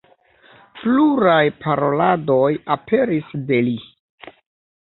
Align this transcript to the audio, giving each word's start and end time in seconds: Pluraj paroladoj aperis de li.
Pluraj 0.83 1.43
paroladoj 1.65 2.49
aperis 2.79 3.31
de 3.53 3.61
li. 3.71 3.77